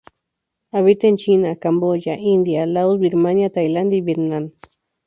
[0.71, 4.51] Habita en China, Camboya, India, Laos, Birmania, Tailandia y Vietnam.